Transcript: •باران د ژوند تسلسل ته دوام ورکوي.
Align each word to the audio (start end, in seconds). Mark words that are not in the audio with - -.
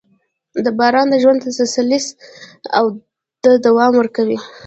•باران 0.79 1.07
د 1.09 1.15
ژوند 1.23 1.43
تسلسل 1.45 1.87
ته 3.43 3.51
دوام 3.65 3.91
ورکوي. 3.97 4.37